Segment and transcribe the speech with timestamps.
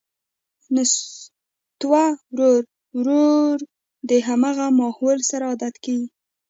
[0.75, 2.03] نستوه
[2.37, 2.63] ورو ـ
[2.99, 3.25] ورو
[4.09, 6.07] د همغه ماحول سره عادت کېږي.